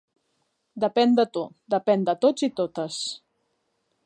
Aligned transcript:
Depèn 0.83 1.13
de 1.19 1.25
tu, 1.37 1.43
depèn 1.75 2.09
de 2.09 2.17
tots 2.25 2.49
i 2.49 2.53
totes. 2.63 3.01